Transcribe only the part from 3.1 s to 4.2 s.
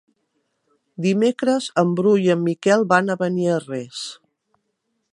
a Beniarrés.